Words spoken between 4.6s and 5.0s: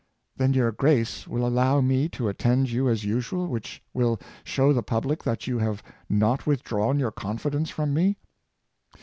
the